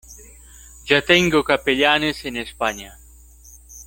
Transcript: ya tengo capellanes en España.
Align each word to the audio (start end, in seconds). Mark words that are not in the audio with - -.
ya 0.87 0.99
tengo 1.05 1.43
capellanes 1.43 2.25
en 2.25 2.37
España. 2.37 2.97